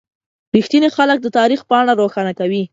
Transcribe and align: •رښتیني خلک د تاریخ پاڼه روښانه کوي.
•رښتیني 0.55 0.89
خلک 0.97 1.17
د 1.21 1.27
تاریخ 1.37 1.59
پاڼه 1.69 1.93
روښانه 2.01 2.33
کوي. 2.39 2.63